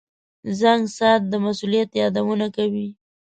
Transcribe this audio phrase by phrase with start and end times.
[0.59, 2.87] •زنګ ساعت د مسؤلیت یادونه کوي.